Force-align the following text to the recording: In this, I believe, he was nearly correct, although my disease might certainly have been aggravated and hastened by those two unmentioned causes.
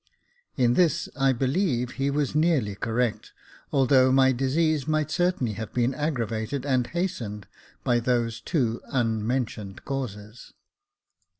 In 0.57 0.73
this, 0.73 1.09
I 1.15 1.31
believe, 1.31 1.91
he 1.91 2.09
was 2.09 2.33
nearly 2.33 2.73
correct, 2.73 3.33
although 3.71 4.11
my 4.11 4.31
disease 4.31 4.87
might 4.87 5.11
certainly 5.11 5.53
have 5.53 5.73
been 5.75 5.93
aggravated 5.93 6.65
and 6.65 6.87
hastened 6.87 7.45
by 7.83 7.99
those 7.99 8.41
two 8.41 8.81
unmentioned 8.91 9.85
causes. 9.85 10.53